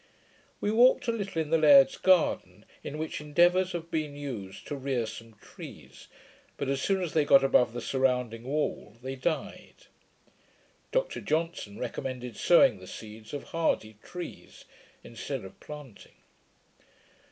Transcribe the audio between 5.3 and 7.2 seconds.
trees; but, as soon as